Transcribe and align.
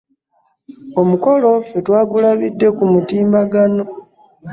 Omukolo 1.01 1.47
ffe 1.63 1.77
twagulabidde 1.85 2.67
ku 2.77 2.83
mutimbagano. 2.93 3.83